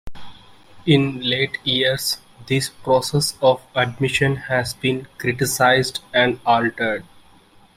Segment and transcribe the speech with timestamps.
[0.87, 2.17] In late years
[2.47, 7.05] this process of admission has been criticized and altered.